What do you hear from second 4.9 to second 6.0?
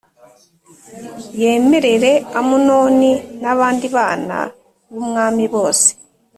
b umwami bose